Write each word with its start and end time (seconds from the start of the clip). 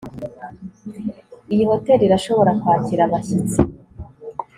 iyi 1.53 1.63
hoteri 1.71 2.01
irashobora 2.05 2.51
kwakira 2.61 3.01
abashyitsi 3.05 3.59